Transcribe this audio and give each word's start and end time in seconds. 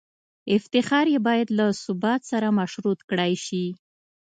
افتخار 0.57 1.05
یې 1.13 1.19
باید 1.27 1.47
له 1.59 1.67
ثبات 1.83 2.21
سره 2.31 2.47
مشروط 2.59 2.99
کړای 3.09 3.33
شي. 3.45 3.65